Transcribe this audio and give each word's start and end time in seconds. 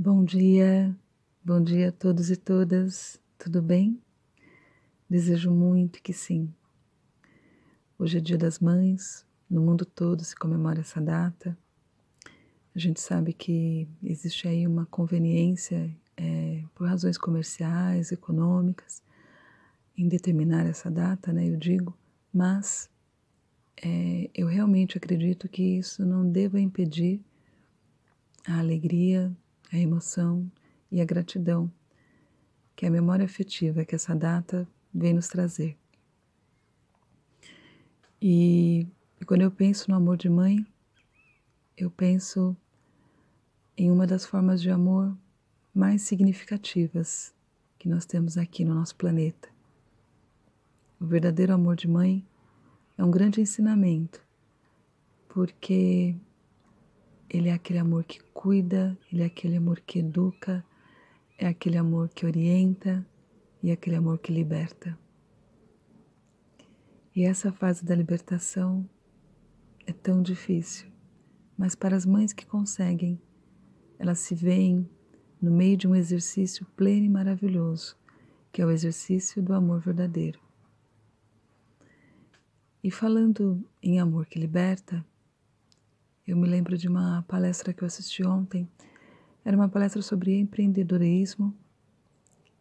Bom 0.00 0.24
dia, 0.24 0.96
bom 1.44 1.60
dia 1.60 1.88
a 1.88 1.92
todos 1.92 2.30
e 2.30 2.36
todas, 2.36 3.20
tudo 3.36 3.60
bem? 3.60 4.00
Desejo 5.10 5.50
muito 5.50 6.00
que 6.00 6.12
sim. 6.12 6.54
Hoje 7.98 8.18
é 8.18 8.20
Dia 8.20 8.38
das 8.38 8.60
Mães, 8.60 9.26
no 9.50 9.60
mundo 9.60 9.84
todo 9.84 10.22
se 10.22 10.36
comemora 10.36 10.82
essa 10.82 11.00
data. 11.00 11.58
A 12.76 12.78
gente 12.78 13.00
sabe 13.00 13.32
que 13.32 13.88
existe 14.00 14.46
aí 14.46 14.68
uma 14.68 14.86
conveniência 14.86 15.92
é, 16.16 16.62
por 16.76 16.86
razões 16.86 17.18
comerciais, 17.18 18.12
econômicas, 18.12 19.02
em 19.96 20.06
determinar 20.06 20.64
essa 20.64 20.88
data, 20.88 21.32
né? 21.32 21.48
Eu 21.48 21.56
digo, 21.56 21.92
mas 22.32 22.88
é, 23.84 24.30
eu 24.32 24.46
realmente 24.46 24.96
acredito 24.96 25.48
que 25.48 25.78
isso 25.78 26.06
não 26.06 26.30
deva 26.30 26.60
impedir 26.60 27.20
a 28.46 28.60
alegria, 28.60 29.36
a 29.72 29.76
emoção 29.76 30.50
e 30.90 31.00
a 31.00 31.04
gratidão 31.04 31.70
que 32.74 32.86
a 32.86 32.90
memória 32.90 33.24
afetiva 33.24 33.84
que 33.84 33.94
essa 33.94 34.14
data 34.14 34.68
vem 34.94 35.12
nos 35.12 35.26
trazer. 35.28 35.76
E, 38.22 38.86
e 39.20 39.24
quando 39.24 39.42
eu 39.42 39.50
penso 39.50 39.90
no 39.90 39.96
amor 39.96 40.16
de 40.16 40.28
mãe, 40.28 40.64
eu 41.76 41.90
penso 41.90 42.56
em 43.76 43.90
uma 43.90 44.06
das 44.06 44.24
formas 44.24 44.60
de 44.60 44.70
amor 44.70 45.16
mais 45.74 46.02
significativas 46.02 47.32
que 47.78 47.88
nós 47.88 48.04
temos 48.04 48.36
aqui 48.36 48.64
no 48.64 48.74
nosso 48.74 48.96
planeta. 48.96 49.48
O 51.00 51.06
verdadeiro 51.06 51.52
amor 51.52 51.76
de 51.76 51.86
mãe 51.86 52.26
é 52.96 53.04
um 53.04 53.10
grande 53.10 53.40
ensinamento, 53.40 54.20
porque 55.28 56.16
ele 57.28 57.48
é 57.48 57.52
aquele 57.52 57.78
amor 57.78 58.04
que 58.04 58.20
cuida, 58.32 58.96
ele 59.12 59.22
é 59.22 59.26
aquele 59.26 59.56
amor 59.56 59.80
que 59.80 59.98
educa, 59.98 60.64
é 61.38 61.46
aquele 61.46 61.76
amor 61.76 62.08
que 62.08 62.24
orienta 62.24 63.06
e 63.62 63.70
é 63.70 63.72
aquele 63.72 63.96
amor 63.96 64.18
que 64.18 64.32
liberta. 64.32 64.98
E 67.14 67.24
essa 67.24 67.52
fase 67.52 67.84
da 67.84 67.94
libertação 67.94 68.88
é 69.86 69.92
tão 69.92 70.22
difícil, 70.22 70.88
mas 71.56 71.74
para 71.74 71.96
as 71.96 72.06
mães 72.06 72.32
que 72.32 72.46
conseguem, 72.46 73.20
elas 73.98 74.20
se 74.20 74.34
veem 74.34 74.88
no 75.40 75.50
meio 75.50 75.76
de 75.76 75.86
um 75.86 75.94
exercício 75.94 76.66
pleno 76.76 77.04
e 77.04 77.08
maravilhoso, 77.08 77.96
que 78.52 78.62
é 78.62 78.66
o 78.66 78.70
exercício 78.70 79.42
do 79.42 79.52
amor 79.52 79.80
verdadeiro. 79.80 80.40
E 82.82 82.90
falando 82.90 83.64
em 83.82 83.98
amor 83.98 84.26
que 84.26 84.38
liberta, 84.38 85.04
eu 86.28 86.36
me 86.36 86.46
lembro 86.46 86.76
de 86.76 86.86
uma 86.86 87.24
palestra 87.26 87.72
que 87.72 87.82
eu 87.82 87.86
assisti 87.86 88.22
ontem. 88.22 88.68
Era 89.42 89.56
uma 89.56 89.68
palestra 89.68 90.02
sobre 90.02 90.38
empreendedorismo 90.38 91.56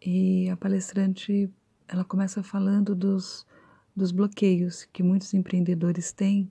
e 0.01 0.49
a 0.49 0.55
palestrante 0.55 1.51
ela 1.85 2.05
começa 2.05 2.41
falando 2.41 2.95
dos, 2.95 3.45
dos 3.93 4.13
bloqueios 4.13 4.85
que 4.85 5.03
muitos 5.03 5.33
empreendedores 5.33 6.13
têm 6.13 6.49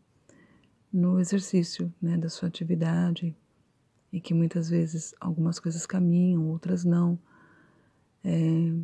no 0.93 1.19
exercício 1.19 1.91
né, 2.03 2.19
da 2.19 2.29
sua 2.29 2.49
atividade 2.49 3.35
e 4.13 4.21
que 4.21 4.35
muitas 4.35 4.69
vezes 4.69 5.15
algumas 5.19 5.59
coisas 5.59 5.87
caminham, 5.87 6.47
outras 6.51 6.85
não. 6.85 7.19
É, 8.23 8.75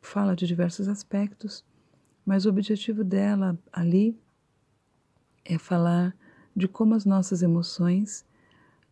fala 0.00 0.34
de 0.34 0.46
diversos 0.46 0.88
aspectos, 0.88 1.62
mas 2.24 2.46
o 2.46 2.48
objetivo 2.48 3.04
dela 3.04 3.58
ali 3.70 4.18
é 5.44 5.58
falar 5.58 6.16
de 6.54 6.68
como 6.68 6.94
as 6.94 7.04
nossas 7.04 7.42
emoções 7.42 8.24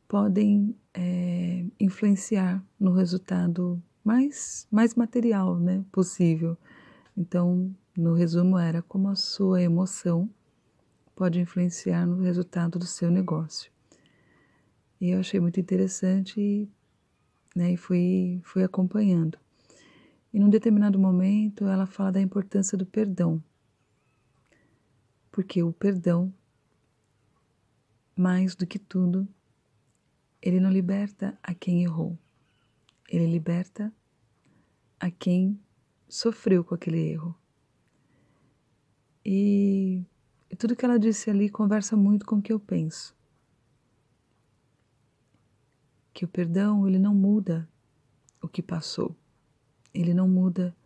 podem 0.09 0.75
é, 0.93 1.65
influenciar 1.79 2.65
no 2.79 2.93
resultado 2.93 3.81
mais, 4.05 4.67
mais 4.71 4.95
material 4.95 5.59
né, 5.59 5.85
possível. 5.93 6.57
Então, 7.17 7.75
no 7.97 8.15
resumo, 8.15 8.59
era 8.59 8.83
como 8.83 9.09
a 9.09 9.15
sua 9.15 9.63
emoção 9.63 10.29
pode 11.15 11.39
influenciar 11.39 12.07
no 12.07 12.23
resultado 12.23 12.79
do 12.79 12.87
seu 12.87 13.11
negócio. 13.11 13.71
E 15.01 15.11
eu 15.11 15.21
achei 15.21 15.39
muito 15.39 15.61
interessante 15.61 16.41
e, 16.41 16.69
né, 17.55 17.73
e 17.73 17.77
fui, 17.77 18.41
fui 18.43 18.65
acompanhando. 18.65 19.39
E 20.33 20.39
num 20.39 20.49
determinado 20.49 20.99
momento 20.99 21.67
ela 21.67 21.87
fala 21.87 22.13
da 22.13 22.21
importância 22.21 22.77
do 22.77 22.87
perdão. 22.87 23.43
Porque 25.31 25.63
o 25.63 25.73
perdão 25.73 26.33
mais 28.21 28.55
do 28.55 28.67
que 28.67 28.79
tudo, 28.79 29.27
ele 30.43 30.61
não 30.61 30.71
liberta 30.71 31.39
a 31.43 31.55
quem 31.55 31.83
errou, 31.83 32.19
ele 33.09 33.27
liberta 33.27 33.91
a 34.99 35.11
quem 35.11 35.59
sofreu 36.07 36.63
com 36.63 36.75
aquele 36.75 36.99
erro. 36.99 37.35
E, 39.25 40.05
e 40.51 40.57
tudo 40.57 40.77
que 40.77 40.85
ela 40.85 40.99
disse 40.99 41.31
ali 41.31 41.49
conversa 41.49 41.97
muito 41.97 42.27
com 42.27 42.37
o 42.37 42.43
que 42.43 42.53
eu 42.53 42.61
penso. 42.61 43.17
Que 46.13 46.27
o 46.27 46.29
perdão, 46.29 46.87
ele 46.87 46.99
não 46.99 47.15
muda 47.15 47.67
o 48.43 48.49
que 48.49 48.63
passou. 48.63 49.17
Ele 49.95 50.13
não 50.13 50.29
muda 50.29 50.77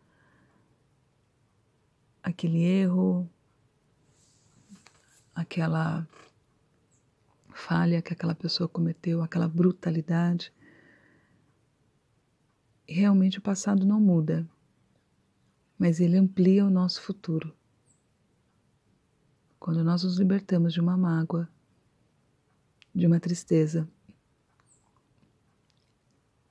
aquele 2.23 2.63
erro, 2.63 3.29
aquela 5.35 6.07
falha 7.55 8.03
que 8.03 8.13
aquela 8.13 8.35
pessoa 8.35 8.69
cometeu, 8.69 9.23
aquela 9.23 9.49
brutalidade. 9.49 10.53
Realmente 12.87 13.39
o 13.39 13.43
passado 13.43 13.87
não 13.87 14.01
muda, 14.01 14.47
mas 15.79 16.01
ele 16.01 16.19
amplia 16.19 16.67
o 16.67 16.71
nosso 16.71 17.01
futuro. 17.01 17.55
Quando 19.59 19.83
nós 19.83 20.03
nos 20.03 20.19
libertamos 20.19 20.75
de 20.75 20.81
uma 20.81 20.97
mágoa, 20.97 21.49
de 22.95 23.07
uma 23.07 23.19
tristeza, 23.19 23.89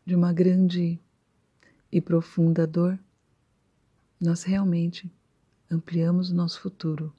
de 0.05 0.15
uma 0.15 0.33
grande 0.33 0.99
e 1.91 2.01
profunda 2.01 2.65
dor, 2.65 2.97
nós 4.19 4.43
realmente 4.43 5.11
ampliamos 5.69 6.31
o 6.31 6.35
nosso 6.35 6.59
futuro. 6.59 7.13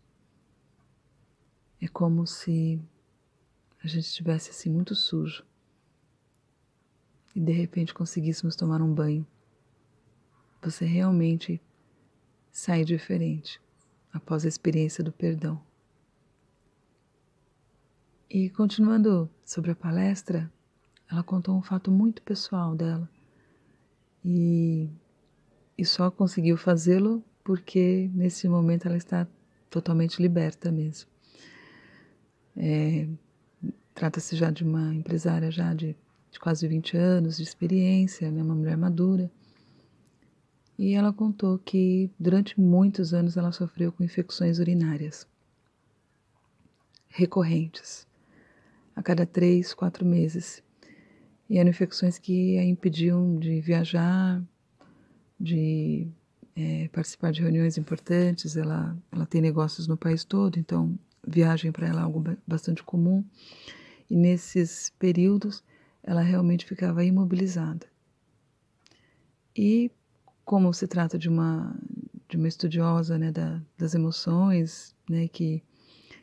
É 1.81 1.87
como 1.87 2.27
se 2.27 2.81
a 3.85 3.87
gente 3.87 4.07
estivesse 4.07 4.51
assim 4.51 4.71
muito 4.71 4.95
sujo 4.95 5.45
e 7.37 7.41
de 7.41 7.53
repente 7.53 7.93
conseguíssemos 7.93 8.57
tomar 8.57 8.81
um 8.81 8.93
banho, 8.93 9.27
você 10.63 10.87
realmente 10.87 11.61
sai 12.51 12.83
diferente 12.83 13.61
após 14.11 14.47
a 14.47 14.49
experiência 14.49 15.05
do 15.05 15.13
perdão. 15.13 15.61
E 18.31 18.49
continuando 18.49 19.29
sobre 19.45 19.73
a 19.73 19.77
palestra, 19.77 20.51
ela 21.11 21.23
contou 21.23 21.55
um 21.55 21.63
fato 21.63 21.91
muito 21.91 22.23
pessoal 22.23 22.75
dela 22.75 23.09
e, 24.25 24.89
e 25.77 25.85
só 25.85 26.11
conseguiu 26.11 26.57
fazê-lo 26.57 27.23
porque 27.43 28.11
nesse 28.15 28.49
momento 28.49 28.87
ela 28.87 28.97
está 28.97 29.29
totalmente 29.69 30.23
liberta 30.23 30.73
mesmo. 30.73 31.11
É, 32.57 33.07
Trata-se 33.95 34.35
já 34.35 34.51
de 34.51 34.65
uma 34.65 34.93
empresária 34.95 35.51
já 35.51 35.73
de, 35.73 35.97
de, 36.31 36.41
quase 36.41 36.67
20 36.67 36.97
anos 36.97 37.37
de 37.37 37.45
experiência, 37.45 38.31
né, 38.31 38.43
uma 38.43 38.55
mulher 38.55 38.77
madura. 38.77 39.31
E 40.77 40.95
ela 40.95 41.13
contou 41.13 41.59
que 41.59 42.11
durante 42.19 42.61
muitos 42.61 43.15
anos 43.15 43.37
ela 43.37 43.53
sofreu 43.53 43.93
com 43.93 44.03
infecções 44.03 44.59
urinárias 44.59 45.27
recorrentes, 47.09 48.09
a 48.97 49.03
cada 49.03 49.25
três, 49.25 49.73
quatro 49.73 50.05
meses. 50.05 50.63
E 51.49 51.59
eram 51.59 51.71
infecções 51.71 52.19
que 52.19 52.59
a 52.59 52.65
impediam 52.65 53.39
de 53.39 53.61
viajar, 53.61 54.43
de 55.39 56.09
é, 56.57 56.89
participar 56.89 57.31
de 57.31 57.41
reuniões 57.43 57.79
importantes. 57.79 58.57
Ela, 58.57 58.97
ela 59.13 59.27
tem 59.27 59.41
negócios 59.41 59.87
no 59.87 59.97
país 59.97 60.25
todo, 60.25 60.59
então 60.59 60.99
viagem 61.27 61.71
para 61.71 61.87
ela 61.87 62.01
é 62.01 62.05
algo 62.05 62.23
bastante 62.47 62.83
comum. 62.83 63.25
E 64.11 64.17
nesses 64.17 64.91
períodos 64.99 65.63
ela 66.03 66.21
realmente 66.21 66.67
ficava 66.67 67.05
imobilizada. 67.05 67.87
E 69.57 69.91
como 70.45 70.73
se 70.73 70.87
trata 70.87 71.19
de 71.19 71.29
uma 71.29 71.75
de 72.29 72.37
uma 72.37 72.49
estudiosa 72.49 73.19
né, 73.19 73.31
da, 73.31 73.61
das 73.79 73.95
emoções, 73.95 74.95
né, 75.09 75.29
que 75.29 75.63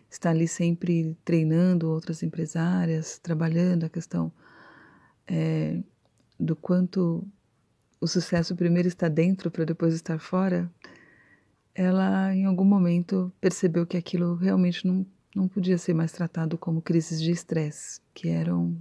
está 0.10 0.32
ali 0.32 0.48
sempre 0.48 1.16
treinando 1.24 1.90
outras 1.90 2.22
empresárias, 2.22 3.18
trabalhando 3.20 3.86
a 3.86 3.90
questão 3.90 4.32
é, 5.26 5.82
do 6.38 6.56
quanto 6.56 7.26
o 8.02 8.08
sucesso 8.08 8.56
primeiro 8.56 8.88
está 8.88 9.08
dentro 9.08 9.50
para 9.50 9.64
depois 9.64 9.94
estar 9.94 10.20
fora, 10.20 10.70
ela 11.74 12.36
em 12.36 12.46
algum 12.46 12.66
momento 12.66 13.32
percebeu 13.40 13.86
que 13.86 13.96
aquilo 13.96 14.36
realmente 14.36 14.86
não 14.86 15.06
não 15.36 15.48
podia 15.48 15.78
ser 15.78 15.94
mais 15.94 16.12
tratado 16.12 16.58
como 16.58 16.82
crises 16.82 17.22
de 17.22 17.32
estresse, 17.32 18.02
que 18.14 18.30
eram 18.30 18.78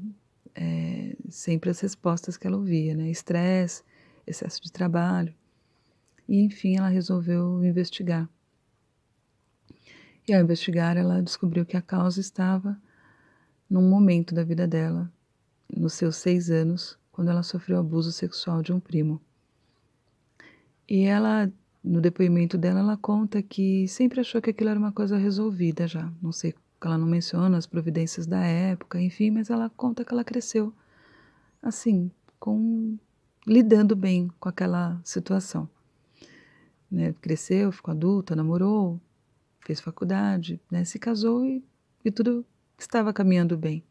é, 0.54 1.16
sempre 1.28 1.70
as 1.70 1.80
respostas 1.80 2.36
que 2.36 2.46
ela 2.46 2.56
ouvia, 2.56 2.94
né? 2.94 3.10
Estresse, 3.10 3.82
excesso 4.26 4.60
de 4.62 4.72
trabalho. 4.72 5.34
E 6.28 6.40
enfim, 6.40 6.76
ela 6.76 6.88
resolveu 6.88 7.64
investigar. 7.64 8.28
E 10.26 10.34
ao 10.34 10.42
investigar, 10.42 10.96
ela 10.96 11.22
descobriu 11.22 11.64
que 11.64 11.76
a 11.76 11.82
causa 11.82 12.20
estava 12.20 12.80
num 13.68 13.88
momento 13.88 14.34
da 14.34 14.44
vida 14.44 14.66
dela, 14.66 15.10
nos 15.68 15.94
seus 15.94 16.16
seis 16.16 16.50
anos, 16.50 16.98
quando 17.12 17.30
ela 17.30 17.42
sofreu 17.42 17.78
abuso 17.78 18.12
sexual 18.12 18.62
de 18.62 18.72
um 18.72 18.80
primo. 18.80 19.20
E 20.88 21.02
ela, 21.04 21.50
no 21.82 22.00
depoimento 22.00 22.58
dela, 22.58 22.80
ela 22.80 22.96
conta 22.96 23.42
que 23.42 23.88
sempre 23.88 24.20
achou 24.20 24.40
que 24.40 24.50
aquilo 24.50 24.70
era 24.70 24.78
uma 24.78 24.92
coisa 24.92 25.16
resolvida 25.16 25.86
já. 25.88 26.12
Não 26.22 26.32
sei, 26.32 26.54
ela 26.80 26.98
não 26.98 27.06
menciona 27.06 27.56
as 27.56 27.66
providências 27.66 28.26
da 28.26 28.40
época, 28.40 29.00
enfim, 29.00 29.30
mas 29.30 29.50
ela 29.50 29.70
conta 29.70 30.04
que 30.04 30.12
ela 30.12 30.24
cresceu 30.24 30.72
assim, 31.62 32.10
com 32.38 32.98
lidando 33.46 33.94
bem 33.94 34.30
com 34.38 34.48
aquela 34.48 35.00
situação. 35.04 35.68
Né? 36.90 37.14
Cresceu, 37.20 37.70
ficou 37.72 37.92
adulta, 37.92 38.34
namorou, 38.34 39.00
fez 39.60 39.80
faculdade, 39.80 40.60
né? 40.70 40.84
se 40.84 40.98
casou 40.98 41.44
e, 41.44 41.62
e 42.04 42.10
tudo 42.10 42.44
estava 42.78 43.12
caminhando 43.12 43.56
bem. 43.56 43.84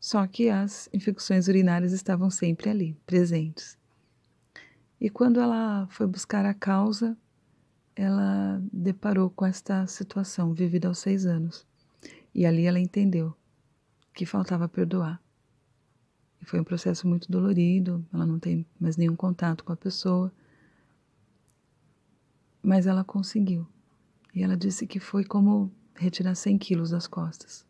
Só 0.00 0.26
que 0.26 0.50
as 0.50 0.88
infecções 0.92 1.48
urinárias 1.48 1.92
estavam 1.92 2.28
sempre 2.28 2.68
ali, 2.68 2.96
presentes. 3.06 3.78
E 5.00 5.10
quando 5.10 5.40
ela 5.40 5.86
foi 5.90 6.06
buscar 6.06 6.44
a 6.46 6.54
causa, 6.54 7.16
ela 7.94 8.62
deparou 8.72 9.30
com 9.30 9.44
esta 9.44 9.86
situação 9.86 10.52
vivida 10.52 10.88
aos 10.88 10.98
seis 10.98 11.26
anos. 11.26 11.66
E 12.34 12.44
ali 12.44 12.64
ela 12.64 12.80
entendeu 12.80 13.34
que 14.12 14.26
faltava 14.26 14.68
perdoar. 14.68 15.20
E 16.40 16.44
foi 16.44 16.60
um 16.60 16.64
processo 16.64 17.06
muito 17.06 17.30
dolorido, 17.30 18.04
ela 18.12 18.26
não 18.26 18.38
tem 18.38 18.66
mais 18.78 18.96
nenhum 18.96 19.16
contato 19.16 19.64
com 19.64 19.72
a 19.72 19.76
pessoa. 19.76 20.32
Mas 22.62 22.86
ela 22.86 23.04
conseguiu. 23.04 23.66
E 24.34 24.42
ela 24.42 24.56
disse 24.56 24.86
que 24.86 24.98
foi 24.98 25.24
como 25.24 25.72
retirar 25.94 26.34
100 26.34 26.58
quilos 26.58 26.90
das 26.90 27.06
costas. 27.06 27.64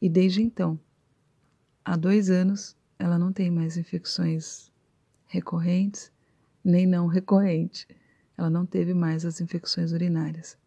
E 0.00 0.08
desde 0.08 0.40
então, 0.40 0.78
há 1.84 1.96
dois 1.96 2.30
anos, 2.30 2.76
ela 2.98 3.18
não 3.18 3.32
tem 3.32 3.50
mais 3.50 3.76
infecções 3.76 4.72
recorrentes, 5.28 6.10
nem 6.64 6.86
não 6.86 7.06
recorrentes. 7.06 7.86
Ela 8.36 8.50
não 8.50 8.66
teve 8.66 8.94
mais 8.94 9.24
as 9.24 9.40
infecções 9.40 9.92
urinárias. 9.92 10.58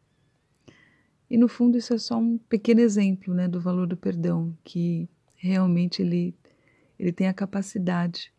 E 1.30 1.38
no 1.38 1.48
fundo 1.48 1.78
isso 1.78 1.94
é 1.94 1.98
só 1.98 2.18
um 2.18 2.38
pequeno 2.38 2.82
exemplo, 2.82 3.34
né, 3.34 3.48
do 3.48 3.60
valor 3.60 3.88
do 3.88 3.98
perdão, 3.98 4.56
que 4.64 5.10
realmente 5.36 6.02
ele 6.02 6.36
ele 7.00 7.12
tem 7.12 7.28
a 7.28 7.34
capacidade 7.34 8.32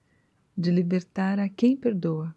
de 0.56 0.70
libertar 0.70 1.40
a 1.40 1.48
quem 1.48 1.76
perdoa. 1.76 2.32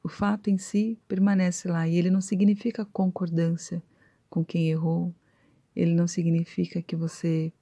O 0.00 0.08
fato 0.08 0.48
em 0.48 0.56
si 0.56 0.96
permanece 1.08 1.66
lá 1.66 1.88
e 1.88 1.96
ele 1.96 2.10
não 2.10 2.20
significa 2.20 2.84
concordância 2.84 3.82
com 4.30 4.44
quem 4.44 4.70
errou, 4.70 5.12
ele 5.74 5.94
não 5.94 6.06
significa 6.06 6.80
que 6.80 6.94
você 6.94 7.52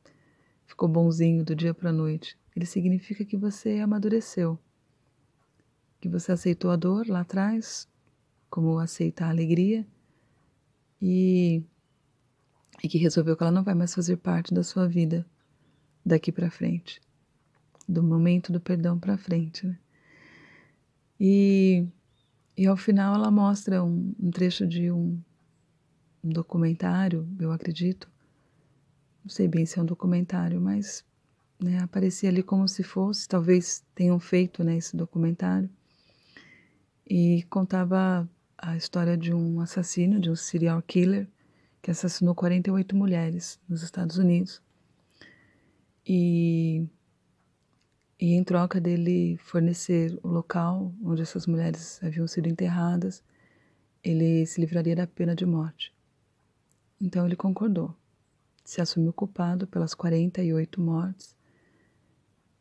ficou 0.66 0.86
bonzinho 0.88 1.42
do 1.42 1.54
dia 1.54 1.72
para 1.72 1.88
a 1.88 1.92
noite. 1.92 2.36
Ele 2.54 2.66
significa 2.66 3.24
que 3.24 3.36
você 3.36 3.78
amadureceu, 3.78 4.58
que 6.04 6.08
você 6.08 6.32
aceitou 6.32 6.70
a 6.70 6.76
dor 6.76 7.08
lá 7.08 7.20
atrás, 7.20 7.88
como 8.50 8.78
aceita 8.78 9.24
a 9.24 9.30
alegria, 9.30 9.86
e, 11.00 11.62
e 12.82 12.88
que 12.88 12.98
resolveu 12.98 13.34
que 13.34 13.42
ela 13.42 13.50
não 13.50 13.64
vai 13.64 13.72
mais 13.72 13.94
fazer 13.94 14.18
parte 14.18 14.52
da 14.52 14.62
sua 14.62 14.86
vida 14.86 15.24
daqui 16.04 16.30
para 16.30 16.50
frente, 16.50 17.00
do 17.88 18.02
momento 18.02 18.52
do 18.52 18.60
perdão 18.60 18.98
para 18.98 19.16
frente. 19.16 19.66
Né? 19.66 19.78
E, 21.18 21.86
e 22.54 22.66
ao 22.66 22.76
final 22.76 23.14
ela 23.14 23.30
mostra 23.30 23.82
um, 23.82 24.14
um 24.20 24.30
trecho 24.30 24.66
de 24.66 24.90
um 24.90 25.18
um 26.22 26.28
documentário, 26.28 27.26
eu 27.38 27.50
acredito. 27.50 28.10
Não 29.22 29.30
sei 29.30 29.48
bem 29.48 29.64
se 29.64 29.78
é 29.78 29.82
um 29.82 29.86
documentário, 29.86 30.60
mas 30.60 31.02
né, 31.62 31.78
aparecia 31.80 32.28
ali 32.28 32.42
como 32.42 32.66
se 32.68 32.82
fosse, 32.82 33.26
talvez 33.26 33.82
tenham 33.94 34.18
feito 34.18 34.62
né, 34.62 34.76
esse 34.76 34.94
documentário. 34.94 35.70
E 37.06 37.42
contava 37.50 38.28
a 38.56 38.76
história 38.76 39.16
de 39.16 39.32
um 39.32 39.60
assassino, 39.60 40.18
de 40.18 40.30
um 40.30 40.36
serial 40.36 40.80
killer, 40.82 41.28
que 41.82 41.90
assassinou 41.90 42.34
48 42.34 42.96
mulheres 42.96 43.60
nos 43.68 43.82
Estados 43.82 44.16
Unidos. 44.16 44.62
E, 46.06 46.86
e 48.18 48.32
em 48.32 48.42
troca 48.42 48.80
dele 48.80 49.36
fornecer 49.38 50.18
o 50.22 50.28
local 50.28 50.94
onde 51.02 51.22
essas 51.22 51.46
mulheres 51.46 52.02
haviam 52.02 52.26
sido 52.26 52.48
enterradas, 52.48 53.22
ele 54.02 54.46
se 54.46 54.60
livraria 54.60 54.96
da 54.96 55.06
pena 55.06 55.34
de 55.34 55.44
morte. 55.44 55.94
Então 57.00 57.26
ele 57.26 57.36
concordou. 57.36 57.94
Se 58.64 58.80
assumiu 58.80 59.12
culpado 59.12 59.66
pelas 59.66 59.94
48 59.94 60.80
mortes 60.80 61.36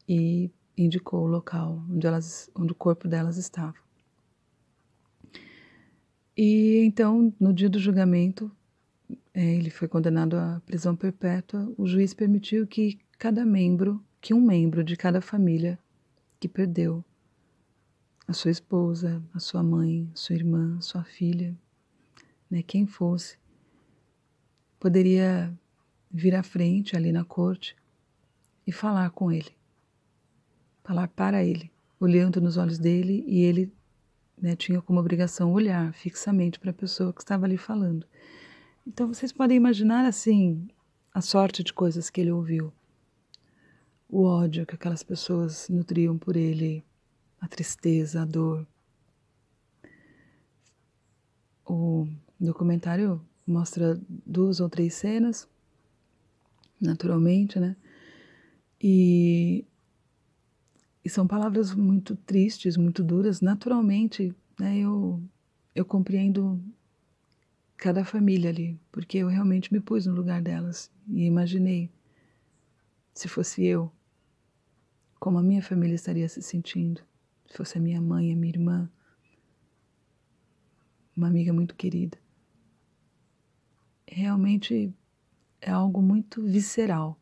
e 0.07 0.51
indicou 0.77 1.23
o 1.23 1.27
local 1.27 1.81
onde, 1.89 2.05
elas, 2.05 2.49
onde 2.53 2.73
o 2.73 2.75
corpo 2.75 3.07
delas 3.07 3.37
estava. 3.37 3.82
E 6.35 6.79
então, 6.83 7.33
no 7.39 7.53
dia 7.53 7.69
do 7.69 7.77
julgamento, 7.77 8.51
é, 9.33 9.55
ele 9.55 9.69
foi 9.69 9.87
condenado 9.87 10.35
à 10.35 10.61
prisão 10.65 10.95
perpétua. 10.95 11.71
O 11.77 11.85
juiz 11.85 12.13
permitiu 12.13 12.65
que 12.65 12.99
cada 13.19 13.45
membro, 13.45 14.03
que 14.19 14.33
um 14.33 14.41
membro 14.41 14.83
de 14.83 14.95
cada 14.95 15.21
família 15.21 15.77
que 16.39 16.47
perdeu 16.47 17.03
a 18.27 18.33
sua 18.33 18.51
esposa, 18.51 19.21
a 19.33 19.39
sua 19.39 19.61
mãe, 19.61 20.09
sua 20.13 20.35
irmã, 20.35 20.79
sua 20.81 21.03
filha, 21.03 21.55
né, 22.49 22.63
quem 22.63 22.87
fosse, 22.87 23.37
poderia 24.79 25.53
vir 26.11 26.35
à 26.35 26.43
frente 26.43 26.95
ali 26.95 27.11
na 27.11 27.23
corte 27.23 27.75
e 28.65 28.71
falar 28.71 29.09
com 29.11 29.31
ele, 29.31 29.51
falar 30.83 31.07
para 31.07 31.43
ele, 31.43 31.71
olhando 31.99 32.39
nos 32.39 32.57
olhos 32.57 32.77
dele 32.77 33.23
e 33.27 33.41
ele 33.41 33.71
né, 34.43 34.57
tinha 34.57 34.81
como 34.81 34.99
obrigação 34.99 35.53
olhar 35.53 35.93
fixamente 35.93 36.59
para 36.59 36.71
a 36.71 36.73
pessoa 36.73 37.13
que 37.13 37.21
estava 37.21 37.45
ali 37.45 37.55
falando. 37.55 38.05
Então 38.85 39.07
vocês 39.07 39.31
podem 39.31 39.55
imaginar 39.55 40.05
assim 40.05 40.67
a 41.13 41.21
sorte 41.21 41.63
de 41.63 41.71
coisas 41.71 42.09
que 42.09 42.19
ele 42.19 42.31
ouviu, 42.31 42.73
o 44.09 44.23
ódio 44.23 44.65
que 44.65 44.75
aquelas 44.75 45.01
pessoas 45.01 45.69
nutriam 45.69 46.17
por 46.17 46.35
ele, 46.35 46.83
a 47.39 47.47
tristeza, 47.47 48.23
a 48.23 48.25
dor. 48.25 48.67
O 51.65 52.05
documentário 52.37 53.25
mostra 53.47 53.97
duas 54.09 54.59
ou 54.59 54.67
três 54.67 54.93
cenas, 54.93 55.47
naturalmente, 56.81 57.61
né? 57.61 57.77
E, 58.81 59.65
e 61.05 61.09
são 61.09 61.25
palavras 61.25 61.73
muito 61.73 62.17
tristes, 62.17 62.75
muito 62.75 63.01
duras. 63.01 63.39
Naturalmente, 63.39 64.35
né? 64.59 64.77
Eu, 64.77 65.21
eu 65.75 65.85
compreendo 65.85 66.63
cada 67.77 68.05
família 68.05 68.49
ali, 68.49 68.79
porque 68.91 69.17
eu 69.17 69.27
realmente 69.27 69.71
me 69.73 69.79
pus 69.79 70.05
no 70.05 70.13
lugar 70.13 70.41
delas 70.41 70.91
e 71.09 71.25
imaginei 71.25 71.89
se 73.13 73.27
fosse 73.27 73.63
eu, 73.63 73.91
como 75.19 75.37
a 75.37 75.43
minha 75.43 75.61
família 75.61 75.95
estaria 75.95 76.27
se 76.27 76.41
sentindo, 76.41 77.01
se 77.47 77.57
fosse 77.57 77.77
a 77.77 77.81
minha 77.81 78.01
mãe, 78.01 78.31
a 78.31 78.35
minha 78.35 78.53
irmã, 78.53 78.91
uma 81.15 81.27
amiga 81.27 81.53
muito 81.53 81.75
querida 81.75 82.17
realmente 84.13 84.93
é 85.59 85.71
algo 85.71 86.01
muito 86.01 86.41
visceral 86.43 87.19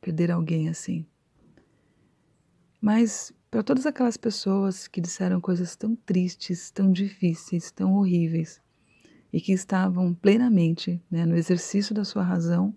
perder 0.00 0.30
alguém 0.30 0.68
assim. 0.68 1.06
Mas 2.80 3.32
para 3.54 3.62
todas 3.62 3.86
aquelas 3.86 4.16
pessoas 4.16 4.88
que 4.88 5.00
disseram 5.00 5.40
coisas 5.40 5.76
tão 5.76 5.94
tristes, 5.94 6.72
tão 6.72 6.90
difíceis, 6.90 7.70
tão 7.70 7.94
horríveis 7.94 8.60
e 9.32 9.40
que 9.40 9.52
estavam 9.52 10.12
plenamente 10.12 11.00
né, 11.08 11.24
no 11.24 11.36
exercício 11.36 11.94
da 11.94 12.04
sua 12.04 12.24
razão, 12.24 12.74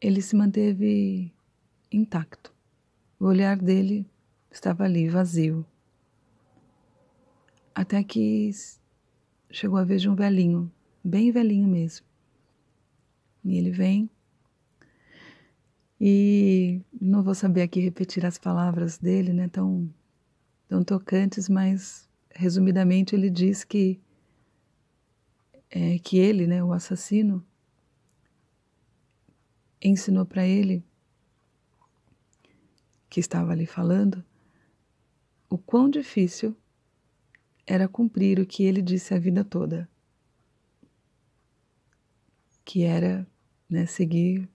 ele 0.00 0.22
se 0.22 0.36
manteve 0.36 1.34
intacto. 1.90 2.54
O 3.18 3.24
olhar 3.24 3.56
dele 3.56 4.08
estava 4.52 4.84
ali, 4.84 5.08
vazio. 5.08 5.66
Até 7.74 8.04
que 8.04 8.52
chegou 9.50 9.78
a 9.78 9.84
vez 9.84 10.00
de 10.00 10.08
um 10.08 10.14
velhinho 10.14 10.70
bem 11.02 11.32
velhinho 11.32 11.66
mesmo. 11.66 12.06
E 13.44 13.58
ele 13.58 13.72
vem. 13.72 14.08
E 16.06 16.82
não 17.00 17.22
vou 17.22 17.34
saber 17.34 17.62
aqui 17.62 17.80
repetir 17.80 18.26
as 18.26 18.36
palavras 18.36 18.98
dele, 18.98 19.32
né, 19.32 19.48
tão, 19.48 19.88
tão 20.68 20.84
tocantes, 20.84 21.48
mas 21.48 22.06
resumidamente 22.30 23.14
ele 23.14 23.30
diz 23.30 23.64
que 23.64 23.98
é, 25.70 25.98
que 25.98 26.18
ele, 26.18 26.46
né, 26.46 26.62
o 26.62 26.74
assassino, 26.74 27.42
ensinou 29.80 30.26
para 30.26 30.46
ele 30.46 30.84
que 33.08 33.18
estava 33.18 33.52
ali 33.52 33.64
falando 33.64 34.22
o 35.48 35.56
quão 35.56 35.88
difícil 35.88 36.54
era 37.66 37.88
cumprir 37.88 38.38
o 38.38 38.44
que 38.46 38.62
ele 38.62 38.82
disse 38.82 39.14
a 39.14 39.18
vida 39.18 39.42
toda, 39.42 39.88
que 42.62 42.82
era 42.82 43.26
né, 43.70 43.86
seguir 43.86 44.46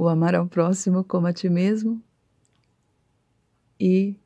o 0.00 0.08
amar 0.08 0.34
ao 0.34 0.46
próximo 0.46 1.04
como 1.04 1.26
a 1.26 1.32
ti 1.32 1.50
mesmo 1.50 2.02
e 3.78 4.16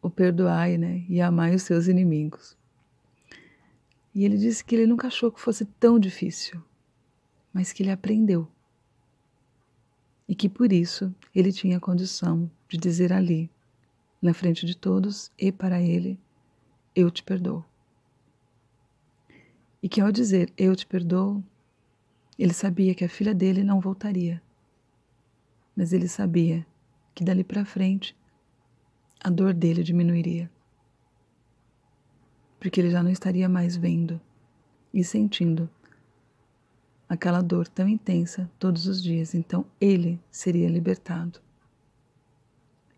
o 0.00 0.08
perdoai, 0.08 0.78
né, 0.78 1.04
e 1.08 1.20
amai 1.20 1.56
os 1.56 1.64
seus 1.64 1.88
inimigos. 1.88 2.56
E 4.14 4.24
ele 4.24 4.38
disse 4.38 4.64
que 4.64 4.76
ele 4.76 4.86
nunca 4.86 5.08
achou 5.08 5.32
que 5.32 5.40
fosse 5.40 5.64
tão 5.64 5.98
difícil, 5.98 6.62
mas 7.52 7.72
que 7.72 7.82
ele 7.82 7.90
aprendeu. 7.90 8.46
E 10.28 10.36
que 10.36 10.48
por 10.48 10.72
isso 10.72 11.12
ele 11.34 11.50
tinha 11.52 11.80
condição 11.80 12.48
de 12.68 12.78
dizer 12.78 13.12
ali, 13.12 13.50
na 14.22 14.32
frente 14.32 14.64
de 14.64 14.76
todos 14.76 15.32
e 15.36 15.50
para 15.50 15.82
ele: 15.82 16.16
Eu 16.94 17.10
te 17.10 17.24
perdoo. 17.24 17.64
E 19.82 19.88
que 19.88 20.00
ao 20.00 20.12
dizer 20.12 20.52
Eu 20.56 20.76
te 20.76 20.86
perdoo, 20.86 21.42
ele 22.38 22.52
sabia 22.52 22.94
que 22.94 23.04
a 23.04 23.08
filha 23.08 23.34
dele 23.34 23.64
não 23.64 23.80
voltaria. 23.80 24.42
Mas 25.74 25.92
ele 25.92 26.08
sabia 26.08 26.66
que 27.14 27.24
dali 27.24 27.42
para 27.42 27.64
frente 27.64 28.16
a 29.22 29.30
dor 29.30 29.54
dele 29.54 29.82
diminuiria. 29.82 30.50
Porque 32.60 32.80
ele 32.80 32.90
já 32.90 33.02
não 33.02 33.10
estaria 33.10 33.48
mais 33.48 33.76
vendo 33.76 34.20
e 34.92 35.02
sentindo 35.02 35.68
aquela 37.08 37.42
dor 37.42 37.68
tão 37.68 37.88
intensa 37.88 38.50
todos 38.58 38.86
os 38.86 39.02
dias. 39.02 39.34
Então 39.34 39.64
ele 39.80 40.20
seria 40.30 40.68
libertado. 40.68 41.40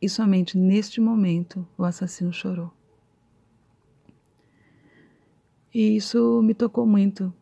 E 0.00 0.08
somente 0.08 0.56
neste 0.56 1.00
momento 1.00 1.66
o 1.76 1.84
assassino 1.84 2.32
chorou. 2.32 2.72
E 5.74 5.96
isso 5.96 6.40
me 6.42 6.54
tocou 6.54 6.86
muito, 6.86 7.32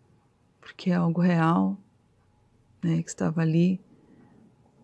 porque 0.61 0.91
é 0.91 0.95
algo 0.95 1.21
real, 1.21 1.79
né, 2.83 3.03
que 3.03 3.09
estava 3.09 3.41
ali. 3.41 3.81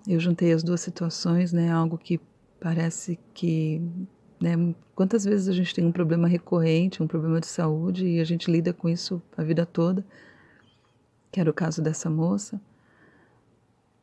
Eu 0.07 0.19
juntei 0.19 0.53
as 0.53 0.63
duas 0.63 0.81
situações, 0.81 1.53
né, 1.53 1.71
algo 1.71 1.97
que 1.97 2.21
parece 2.61 3.19
que, 3.35 3.81
né, 4.41 4.75
quantas 4.95 5.25
vezes 5.25 5.49
a 5.49 5.53
gente 5.53 5.75
tem 5.75 5.85
um 5.85 5.93
problema 5.93 6.27
recorrente, 6.29 7.03
um 7.03 7.07
problema 7.07 7.41
de 7.41 7.47
saúde 7.47 8.07
e 8.07 8.21
a 8.21 8.25
gente 8.25 8.51
lida 8.51 8.73
com 8.73 8.89
isso 8.89 9.23
a 9.37 9.43
vida 9.43 9.65
toda, 9.65 10.05
que 11.31 11.41
era 11.41 11.51
o 11.51 11.55
caso 11.55 11.83
dessa 11.83 12.11
moça. 12.11 12.61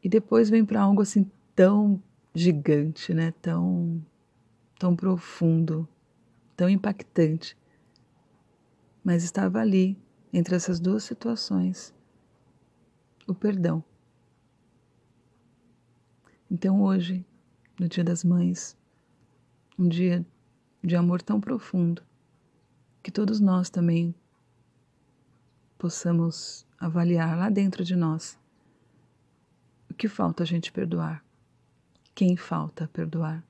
E 0.04 0.08
depois 0.08 0.50
vem 0.50 0.64
para 0.66 0.82
algo 0.82 1.02
assim 1.02 1.30
tão 1.56 2.02
gigante, 2.34 3.14
né, 3.14 3.34
tão 3.42 4.02
tão 4.78 4.96
profundo, 4.96 5.86
tão 6.56 6.70
impactante 6.70 7.58
mas 9.04 9.24
estava 9.24 9.60
ali, 9.60 9.98
entre 10.32 10.56
essas 10.56 10.80
duas 10.80 11.04
situações, 11.04 11.94
o 13.32 13.36
perdão. 13.36 13.84
Então 16.50 16.82
hoje, 16.82 17.26
no 17.80 17.88
Dia 17.88 18.04
das 18.04 18.24
Mães, 18.24 18.76
um 19.78 19.88
dia 19.88 20.26
de 20.84 20.96
amor 20.96 21.22
tão 21.22 21.40
profundo, 21.40 22.02
que 23.04 23.12
todos 23.12 23.40
nós 23.40 23.70
também 23.70 24.14
possamos 25.78 26.66
avaliar 26.78 27.38
lá 27.38 27.50
dentro 27.50 27.84
de 27.84 27.96
nós 27.96 28.38
o 29.90 29.94
que 29.94 30.08
falta 30.08 30.44
a 30.44 30.46
gente 30.46 30.72
perdoar, 30.72 31.24
quem 32.14 32.36
falta 32.36 32.88
perdoar. 32.88 33.44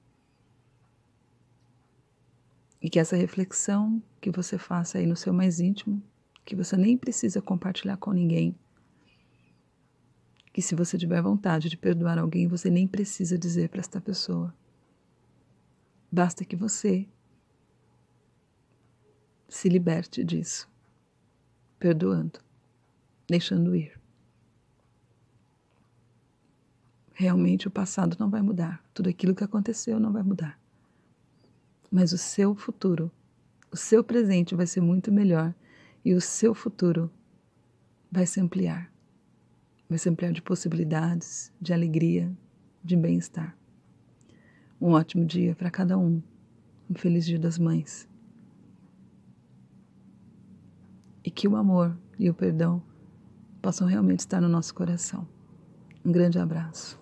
E 2.81 2.89
que 2.89 2.99
essa 2.99 3.15
reflexão 3.15 4.01
que 4.21 4.31
você 4.31 4.57
faça 4.57 4.97
aí 4.97 5.05
no 5.05 5.15
seu 5.15 5.33
mais 5.33 5.59
íntimo, 5.59 6.01
que 6.45 6.55
você 6.55 6.77
nem 6.77 6.97
precisa 6.97 7.41
compartilhar 7.41 7.97
com 7.97 8.11
ninguém, 8.11 8.55
que 10.51 10.61
se 10.61 10.75
você 10.75 10.97
tiver 10.97 11.21
vontade 11.21 11.69
de 11.69 11.77
perdoar 11.77 12.17
alguém, 12.17 12.47
você 12.47 12.69
nem 12.69 12.87
precisa 12.87 13.37
dizer 13.37 13.69
para 13.69 13.79
esta 13.79 14.01
pessoa. 14.01 14.53
Basta 16.11 16.43
que 16.43 16.55
você 16.55 17.07
se 19.47 19.69
liberte 19.69 20.23
disso, 20.23 20.67
perdoando, 21.77 22.39
deixando 23.27 23.75
ir. 23.75 23.99
Realmente 27.13 27.67
o 27.67 27.71
passado 27.71 28.15
não 28.19 28.29
vai 28.29 28.41
mudar, 28.41 28.83
tudo 28.93 29.09
aquilo 29.09 29.35
que 29.35 29.43
aconteceu 29.43 29.99
não 29.99 30.11
vai 30.11 30.23
mudar 30.23 30.59
mas 31.91 32.13
o 32.13 32.17
seu 32.17 32.55
futuro, 32.55 33.11
o 33.71 33.77
seu 33.77 34.03
presente 34.03 34.55
vai 34.55 34.67
ser 34.67 34.81
muito 34.81 35.11
melhor 35.11 35.53
e 36.03 36.13
o 36.13 36.21
seu 36.21 36.53
futuro 36.53 37.11
vai 38.11 38.25
se 38.25 38.39
ampliar. 38.39 38.91
Vai 39.89 39.97
se 39.97 40.07
ampliar 40.07 40.31
de 40.31 40.41
possibilidades, 40.41 41.51
de 41.59 41.73
alegria, 41.73 42.31
de 42.83 42.95
bem-estar. 42.95 43.57
Um 44.79 44.91
ótimo 44.91 45.25
dia 45.25 45.55
para 45.55 45.71
cada 45.71 45.97
um. 45.97 46.21
Um 46.87 46.93
feliz 46.93 47.25
Dia 47.25 47.39
das 47.39 47.57
Mães. 47.57 48.07
E 51.23 51.31
que 51.31 51.47
o 51.47 51.55
amor 51.55 51.97
e 52.19 52.29
o 52.29 52.33
perdão 52.35 52.83
possam 53.61 53.87
realmente 53.87 54.19
estar 54.19 54.39
no 54.39 54.47
nosso 54.47 54.73
coração. 54.75 55.27
Um 56.05 56.11
grande 56.11 56.37
abraço. 56.37 56.99